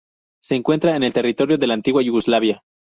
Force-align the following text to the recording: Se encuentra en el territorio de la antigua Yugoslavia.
Se 0.41 0.55
encuentra 0.55 0.95
en 0.95 1.03
el 1.03 1.13
territorio 1.13 1.59
de 1.59 1.67
la 1.67 1.75
antigua 1.75 2.01
Yugoslavia. 2.01 2.63